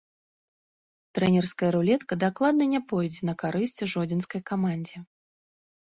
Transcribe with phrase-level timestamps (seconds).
[1.17, 4.97] Трэнерская рулетка дакладна не пойдзе на карысць жодзінскай камандзе.